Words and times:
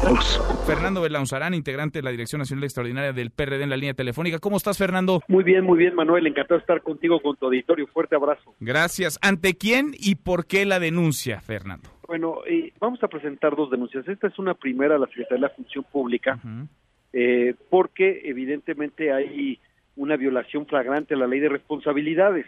todos. 0.00 0.40
Fernando 0.66 1.02
Belaunzarán, 1.02 1.54
integrante 1.54 1.98
de 1.98 2.02
la 2.02 2.10
Dirección 2.10 2.40
Nacional 2.40 2.64
Extraordinaria 2.64 3.12
del 3.12 3.30
PRD 3.30 3.62
en 3.62 3.70
la 3.70 3.76
línea 3.76 3.94
telefónica. 3.94 4.38
¿Cómo 4.38 4.56
estás, 4.56 4.78
Fernando? 4.78 5.22
Muy 5.28 5.44
bien, 5.44 5.64
muy 5.64 5.78
bien, 5.78 5.94
Manuel. 5.94 6.26
Encantado 6.26 6.58
de 6.58 6.62
estar 6.62 6.82
contigo, 6.82 7.20
con 7.20 7.36
tu 7.36 7.46
auditorio. 7.46 7.86
Fuerte 7.86 8.16
abrazo. 8.16 8.54
Gracias. 8.60 9.18
¿Ante 9.22 9.54
quién 9.54 9.92
y 9.98 10.16
por 10.16 10.46
qué 10.46 10.64
la 10.66 10.80
denuncia, 10.80 11.40
Fernando? 11.40 11.88
Bueno, 12.06 12.38
eh, 12.46 12.72
vamos 12.80 13.02
a 13.02 13.08
presentar 13.08 13.54
dos 13.54 13.70
denuncias. 13.70 14.06
Esta 14.08 14.26
es 14.26 14.38
una 14.38 14.54
primera 14.54 14.96
a 14.96 14.98
la 14.98 15.06
Secretaría 15.06 15.36
de 15.36 15.48
la 15.48 15.54
Función 15.54 15.84
Pública, 15.92 16.38
eh, 17.12 17.54
porque 17.68 18.22
evidentemente 18.24 19.12
hay 19.12 19.60
una 19.96 20.16
violación 20.16 20.66
flagrante 20.66 21.14
a 21.14 21.16
la 21.18 21.26
ley 21.26 21.40
de 21.40 21.48
responsabilidades. 21.48 22.46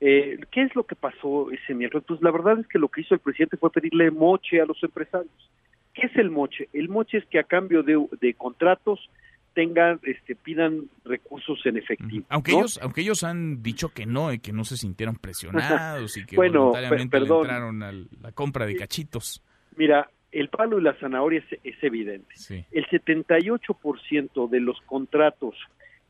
Eh, 0.00 0.38
¿Qué 0.50 0.62
es 0.62 0.74
lo 0.74 0.84
que 0.84 0.94
pasó 0.94 1.50
ese 1.50 1.74
miércoles? 1.74 2.04
Pues 2.08 2.22
la 2.22 2.30
verdad 2.30 2.58
es 2.60 2.66
que 2.68 2.78
lo 2.78 2.88
que 2.88 3.02
hizo 3.02 3.14
el 3.14 3.20
presidente 3.20 3.56
fue 3.56 3.70
pedirle 3.70 4.10
moche 4.10 4.60
a 4.60 4.66
los 4.66 4.82
empresarios. 4.82 5.50
¿Qué 5.98 6.06
es 6.06 6.16
el 6.16 6.30
moche? 6.30 6.68
El 6.72 6.88
moche 6.88 7.18
es 7.18 7.26
que 7.26 7.38
a 7.38 7.44
cambio 7.44 7.82
de, 7.82 7.98
de 8.20 8.34
contratos 8.34 9.10
tengan, 9.54 9.98
este, 10.04 10.36
pidan 10.36 10.84
recursos 11.04 11.58
en 11.66 11.78
efectivo. 11.78 12.24
Aunque 12.28 12.52
ellos, 12.52 12.78
aunque 12.80 13.00
ellos 13.00 13.24
han 13.24 13.60
dicho 13.60 13.88
que 13.88 14.06
no, 14.06 14.32
y 14.32 14.38
que 14.38 14.52
no 14.52 14.62
se 14.62 14.76
sintieron 14.76 15.16
presionados 15.16 16.16
y 16.16 16.24
que 16.24 16.36
bueno, 16.36 16.66
voluntariamente 16.66 17.18
le 17.18 17.26
entraron 17.26 17.82
a 17.82 17.92
la 17.92 18.32
compra 18.32 18.66
de 18.66 18.76
cachitos. 18.76 19.42
Mira, 19.76 20.08
el 20.30 20.48
palo 20.48 20.78
y 20.78 20.82
la 20.82 20.94
zanahoria 21.00 21.40
es, 21.40 21.58
es 21.64 21.82
evidente. 21.82 22.36
Sí. 22.36 22.64
El 22.70 22.86
78% 22.86 24.48
de 24.48 24.60
los 24.60 24.80
contratos 24.82 25.56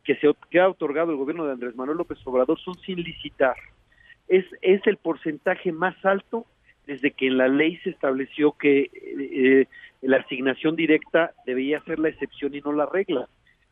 que 0.04 0.16
se 0.16 0.30
que 0.50 0.60
ha 0.60 0.68
otorgado 0.68 1.12
el 1.12 1.16
gobierno 1.16 1.46
de 1.46 1.52
Andrés 1.52 1.74
Manuel 1.74 1.96
López 1.98 2.18
Obrador 2.26 2.60
son 2.60 2.74
sin 2.80 3.02
licitar. 3.02 3.56
Es, 4.26 4.44
es 4.60 4.86
el 4.86 4.98
porcentaje 4.98 5.72
más 5.72 5.94
alto 6.04 6.44
desde 6.88 7.12
que 7.12 7.28
en 7.28 7.36
la 7.36 7.46
ley 7.46 7.76
se 7.84 7.90
estableció 7.90 8.52
que 8.52 8.90
eh, 8.92 9.66
la 10.02 10.16
asignación 10.16 10.74
directa 10.74 11.32
debía 11.46 11.80
ser 11.84 11.98
la 12.00 12.08
excepción 12.08 12.54
y 12.54 12.60
no 12.60 12.72
la 12.72 12.86
regla. 12.86 13.28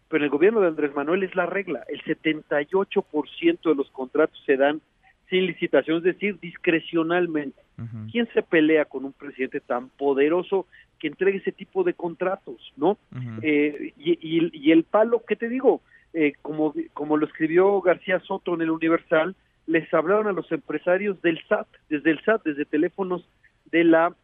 Pero 0.09 0.23
el 0.23 0.31
gobierno 0.31 0.61
de 0.61 0.69
Andrés 0.69 0.95
Manuel 0.95 1.25
es 1.25 1.35
la 1.35 1.47
regla. 1.47 1.83
El 1.89 2.01
78% 2.05 3.69
de 3.71 3.75
los 3.75 3.91
contratos 3.91 4.39
se 4.47 4.57
dan 4.57 4.81
sin 5.29 5.47
licitación, 5.47 5.99
es 5.99 6.05
decir, 6.05 6.39
discrecionalmente. 6.41 7.61
¿Quién 8.13 8.29
se 8.33 8.43
pelea 8.43 8.85
con 8.85 9.05
un 9.05 9.13
presidente 9.13 9.61
tan 9.61 9.89
poderoso 9.91 10.67
que 10.99 11.09
entregue 11.09 11.39
ese 11.39 11.53
tipo 11.53 11.83
de 11.85 11.95
contratos, 11.95 12.73
no? 12.77 12.97
Eh, 13.43 13.93
y, 13.99 14.13
y- 14.13 14.51
y 14.53 14.71
el 14.73 14.85
palo, 14.85 15.23
¿qué 15.27 15.37
te 15.37 15.49
digo? 15.49 15.83
Eh, 16.15 16.33
como, 16.43 16.73
como 16.95 17.17
lo 17.17 17.27
escribió 17.27 17.81
García 17.83 18.21
Soto 18.21 18.55
en 18.55 18.63
el 18.63 18.71
Universal, 18.71 19.35
les 19.67 19.93
hablaron 19.93 20.29
a 20.29 20.33
los 20.33 20.51
empresarios 20.53 21.21
del 21.23 21.41
SAT, 21.49 21.67
desde 21.89 22.11
el 22.11 22.21
SAT, 22.25 22.45
desde 22.45 22.65
teléfonos 22.65 23.29
de 23.71 23.85
la 23.85 24.15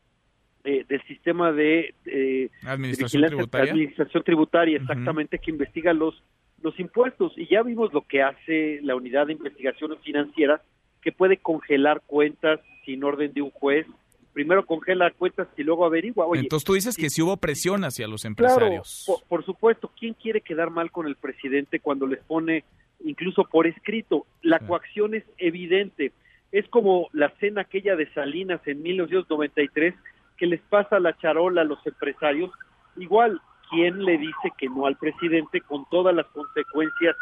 eh, 0.65 0.85
del 0.89 1.03
sistema 1.03 1.51
de 1.51 1.95
eh, 2.07 2.49
Administración 2.65 3.25
tributaria. 3.27 3.73
administración 3.73 4.23
tributaria, 4.23 4.77
exactamente, 4.79 5.39
que 5.39 5.51
investiga 5.51 5.93
los 5.93 6.23
los 6.63 6.79
impuestos 6.79 7.33
y 7.37 7.49
ya 7.49 7.63
vimos 7.65 7.93
lo 7.93 8.03
que 8.03 8.23
hace 8.23 8.79
la 8.83 8.95
unidad 8.95 9.27
de 9.27 9.33
investigaciones 9.33 9.99
financieras 10.05 10.61
que 11.01 11.11
puede 11.11 11.39
congelar 11.39 12.03
cuentas 12.07 12.61
sin 12.85 13.03
orden 13.03 13.33
de 13.33 13.43
un 13.43 13.51
juez. 13.51 13.85
Primero 14.33 14.65
congela 14.65 15.11
cuentas 15.11 15.49
y 15.57 15.65
luego 15.65 15.85
averigua. 15.85 16.25
Oye, 16.27 16.43
Entonces 16.43 16.65
tú 16.65 16.75
dices 16.75 16.97
que 16.97 17.11
sí 17.11 17.21
hubo 17.21 17.37
presión 17.37 17.83
hacia 17.85 18.07
los 18.07 18.23
Claro, 18.23 18.31
empresarios. 18.31 19.03
por, 19.07 19.23
por 19.25 19.45
supuesto. 19.45 19.91
¿Quién 19.99 20.15
quiere 20.15 20.41
quedar 20.41 20.71
mal 20.71 20.93
con 20.93 21.09
el 21.09 21.17
presidente 21.17 21.81
cuando 21.81 22.07
les 22.07 22.21
pone 22.21 22.63
incluso 23.05 23.45
por 23.45 23.67
escrito? 23.67 24.27
La 24.43 24.59
coacción 24.61 25.15
es 25.15 25.25
evidente. 25.39 26.13
Es 26.51 26.69
como 26.69 27.09
la 27.13 27.31
cena 27.41 27.63
aquella 27.63 27.97
de 27.97 28.13
Salinas 28.13 28.61
en 28.67 28.83
1993 28.83 29.95
que 30.37 30.47
les 30.47 30.61
pasa 30.61 31.01
la 31.01 31.17
charola 31.19 31.63
a 31.63 31.65
los 31.65 31.85
empresarios. 31.87 32.51
Igual, 32.97 33.41
¿quién 33.71 34.05
le 34.05 34.19
dice 34.19 34.53
que 34.59 34.69
no 34.69 34.87
al 34.87 34.97
presidente 34.97 35.61
con 35.61 35.85
todas 35.91 36.15
las 36.15 36.27
consecuencias 36.27 37.17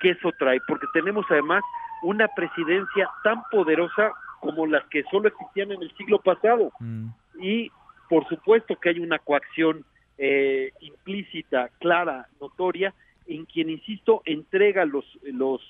que 0.00 0.10
eso 0.10 0.30
trae? 0.38 0.60
Porque 0.68 0.86
tenemos 0.92 1.26
además 1.30 1.62
una 2.02 2.28
presidencia 2.28 3.08
tan 3.24 3.42
poderosa 3.50 4.12
como 4.40 4.66
las 4.66 4.84
que 4.86 5.02
solo 5.10 5.28
existían 5.28 5.72
en 5.72 5.82
el 5.82 5.94
siglo 5.96 6.18
pasado 6.20 6.72
Mm. 6.80 7.08
y 7.40 7.70
por 8.08 8.26
supuesto 8.28 8.76
que 8.76 8.88
hay 8.90 9.00
una 9.00 9.18
coacción 9.18 9.84
eh, 10.22 10.72
implícita, 10.80 11.70
clara, 11.78 12.28
notoria, 12.40 12.92
en 13.34 13.44
quien, 13.46 13.70
insisto, 13.70 14.22
entrega 14.24 14.84
los, 14.84 15.04
los, 15.22 15.60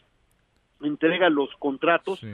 entrega 0.82 1.28
los 1.30 1.50
contratos, 1.58 2.20
Sí. 2.20 2.28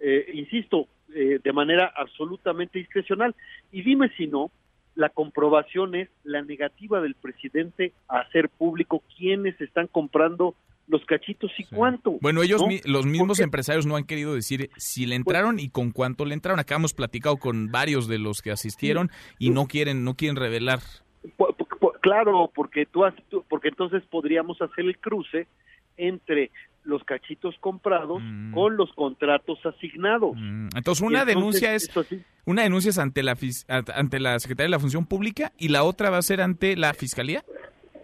eh, 0.00 0.30
insisto, 0.34 0.88
eh, 1.14 1.38
de 1.42 1.52
manera 1.52 1.92
absolutamente 1.96 2.78
discrecional. 2.78 3.34
Y 3.70 3.82
dime 3.82 4.10
si 4.16 4.26
no, 4.26 4.50
la 4.94 5.08
comprobación 5.08 5.94
es 5.94 6.08
la 6.24 6.42
negativa 6.42 7.00
del 7.00 7.14
presidente 7.14 7.92
a 8.08 8.18
hacer 8.20 8.48
público 8.48 9.02
quiénes 9.16 9.58
están 9.60 9.86
comprando 9.86 10.54
los 10.88 11.04
cachitos 11.06 11.50
y 11.58 11.62
Sí. 11.62 11.74
cuánto. 11.74 12.18
Bueno, 12.20 12.42
ellos, 12.42 12.60
¿no? 12.60 12.66
mi- 12.66 12.80
los 12.84 13.06
mismos 13.06 13.38
empresarios 13.40 13.86
no 13.86 13.96
han 13.96 14.04
querido 14.04 14.34
decir 14.34 14.68
si 14.76 15.06
le 15.06 15.14
entraron 15.14 15.60
y 15.60 15.68
con 15.68 15.92
cuánto 15.92 16.24
le 16.24 16.34
entraron. 16.34 16.58
Acá 16.58 16.74
hemos 16.74 16.92
platicado 16.92 17.36
con 17.36 17.70
varios 17.70 18.08
de 18.08 18.18
los 18.18 18.42
que 18.42 18.50
asistieron 18.50 19.10
y 19.38 19.50
no 19.50 19.66
quieren, 19.66 20.02
no 20.04 20.14
quieren 20.16 20.36
revelar. 20.36 20.80
Claro, 22.02 22.50
porque 22.54 22.84
tú, 22.84 23.04
has- 23.04 23.14
tú- 23.30 23.44
porque 23.48 23.68
entonces 23.68 24.02
podríamos 24.10 24.60
hacer 24.60 24.84
el 24.84 24.98
cruce 24.98 25.46
entre 25.96 26.50
los 26.84 27.02
cachitos 27.04 27.54
comprados 27.60 28.20
Mm. 28.22 28.52
con 28.52 28.76
los 28.76 28.92
contratos 28.94 29.64
asignados. 29.64 30.32
Mm, 30.36 30.68
Entonces 30.76 31.00
una 31.02 31.20
entonces, 31.22 31.34
denuncia 31.36 31.74
es 31.74 31.90
sí, 32.08 32.22
una 32.44 32.62
denuncia 32.62 32.90
es 32.90 32.98
ante 32.98 33.22
la 33.22 33.36
ante 33.94 34.18
la 34.18 34.38
Secretaría 34.40 34.66
de 34.66 34.70
la 34.70 34.78
Función 34.80 35.06
Pública 35.06 35.52
y 35.58 35.68
la 35.68 35.84
otra 35.84 36.10
va 36.10 36.18
a 36.18 36.22
ser 36.22 36.40
ante 36.40 36.76
la 36.76 36.92
Fiscalía. 36.92 37.44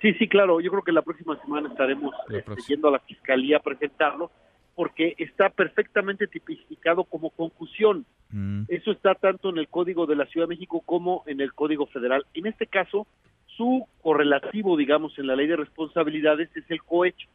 sí, 0.01 0.15
sí, 0.15 0.29
claro. 0.29 0.61
Yo 0.61 0.71
creo 0.71 0.83
que 0.85 0.93
la 0.93 1.03
próxima 1.03 1.37
semana 1.43 1.69
estaremos 1.69 2.15
este, 2.31 2.55
yendo 2.69 2.87
a 2.87 2.93
la 2.93 2.99
fiscalía 3.01 3.57
a 3.57 3.61
presentarlo, 3.61 4.31
porque 4.77 5.15
está 5.19 5.49
perfectamente 5.51 6.29
tipificado 6.29 7.03
como 7.03 7.31
concusión. 7.31 8.07
Mm, 8.31 8.63
Eso 8.69 8.93
está 8.93 9.17
tanto 9.17 9.51
en 9.51 9.59
el 9.59 9.67
Código 9.67 10.07
de 10.07 10.15
la 10.15 10.27
Ciudad 10.27 10.47
de 10.47 10.55
México 10.55 10.83
como 10.87 11.25
en 11.27 11.41
el 11.41 11.53
Código 11.53 11.87
Federal. 11.87 12.25
En 12.33 12.47
este 12.47 12.69
caso, 12.69 13.09
su 13.59 13.87
correlativo, 14.01 14.77
digamos, 14.77 15.19
en 15.19 15.27
la 15.27 15.37
ley 15.37 15.49
de 15.49 15.57
responsabilidades 15.57 16.49
es 16.57 16.65
el 16.71 16.81
cohecho, 16.83 17.29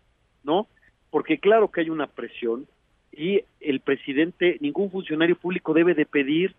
¿no? 0.44 0.68
Porque 1.12 1.38
claro 1.38 1.70
que 1.70 1.82
hay 1.82 1.90
una 1.92 2.08
presión 2.08 2.66
y 3.12 3.42
el 3.60 3.82
presidente, 3.82 4.58
ningún 4.62 4.90
funcionario 4.90 5.36
público 5.36 5.74
debe 5.74 5.94
de 5.94 6.06
pedir 6.06 6.56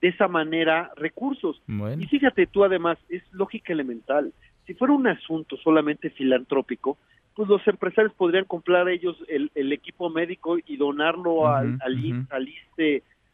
de 0.00 0.08
esa 0.08 0.28
manera 0.28 0.92
recursos. 0.96 1.60
Bueno. 1.66 2.00
Y 2.00 2.06
fíjate 2.06 2.46
tú 2.46 2.64
además, 2.64 2.96
es 3.10 3.22
lógica 3.32 3.72
elemental. 3.72 4.32
Si 4.66 4.74
fuera 4.74 4.94
un 4.94 5.06
asunto 5.08 5.56
solamente 5.56 6.10
filantrópico, 6.10 6.96
pues 7.34 7.48
los 7.48 7.66
empresarios 7.66 8.14
podrían 8.14 8.44
comprar 8.44 8.88
ellos 8.88 9.16
el, 9.28 9.50
el 9.54 9.72
equipo 9.72 10.10
médico 10.10 10.58
y 10.64 10.76
donarlo 10.76 11.48
al, 11.48 11.78
al, 11.82 12.48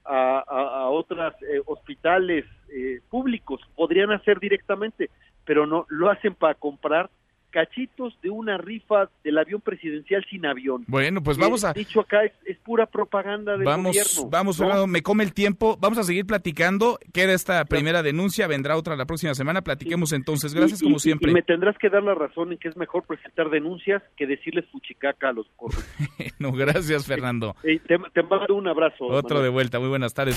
a, 0.05 0.45
a, 0.49 0.83
a 0.85 0.89
otros 0.89 1.35
hospitales 1.67 2.45
eh, 2.71 3.01
públicos. 3.11 3.61
Podrían 3.77 4.11
hacer 4.11 4.41
directamente, 4.41 5.11
pero 5.45 5.67
no 5.67 5.87
lo 5.89 6.11
hacen 6.11 6.35
para 6.35 6.55
comprar 6.55 7.11
cachitos 7.51 8.19
de 8.21 8.31
una 8.31 8.59
rifa 8.59 9.09
del 9.23 9.39
avión 9.39 9.61
presidencial 9.61 10.27
sin 10.29 10.45
avión. 10.45 10.83
Bueno, 10.89 11.23
pues 11.23 11.39
vamos 11.39 11.63
a 11.63 11.73
dicho 11.73 12.01
acá 12.01 12.25
es, 12.25 12.33
es 12.47 12.57
pura 12.59 12.85
propaganda 12.87 13.53
del 13.53 13.63
Vamos, 13.63 13.93
gobierno. 13.97 14.29
vamos, 14.29 14.59
¿no? 14.59 14.65
Fernando, 14.67 14.87
me 14.89 15.03
come 15.03 15.23
el 15.23 15.33
tiempo. 15.33 15.77
Vamos 15.81 15.97
a 15.99 16.03
seguir 16.03 16.27
platicando. 16.27 16.99
Queda 17.13 17.33
esta 17.33 17.65
primera 17.65 18.03
denuncia, 18.03 18.49
vendrá 18.49 18.77
otra 18.77 18.97
la 18.97 19.07
próxima 19.07 19.37
semana. 19.37 19.63
Platiquemos 19.63 20.13
entonces. 20.13 20.53
Gracias 20.53 20.83
Y- 20.83 20.85
como 20.85 20.97
y- 20.97 20.99
siempre. 20.99 21.31
Y 21.31 21.35
me 21.35 21.43
tendrás 21.43 21.79
que 21.79 21.89
dar 21.91 22.03
la 22.03 22.17
razón 22.17 22.51
en 22.51 22.59
que 22.59 22.67
es 22.67 22.77
mejor 22.77 23.05
presentar 23.07 23.49
denuncias 23.51 24.03
que 24.17 24.27
decirles 24.27 24.65
fuchicaca 24.73 25.29
a 25.29 25.33
los 25.33 25.47
corruptos. 25.55 25.85
No, 26.41 26.51
gracias, 26.51 27.07
Fernando. 27.07 27.55
Eh, 27.63 27.79
te, 27.87 27.97
te 28.13 28.23
mando 28.25 28.57
un 28.57 28.67
abrazo. 28.67 29.05
Otro 29.05 29.23
Manuel. 29.37 29.43
de 29.45 29.49
vuelta. 29.51 29.79
Muy 29.79 29.89
buenas 29.91 30.13
tardes. 30.13 30.37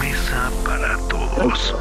Mesa 0.00 0.50
para 0.64 0.96
todos. 1.08 1.74